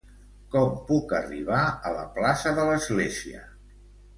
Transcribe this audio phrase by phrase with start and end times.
[0.55, 1.59] Com puc arribar
[1.91, 3.45] a la plaça de l'església?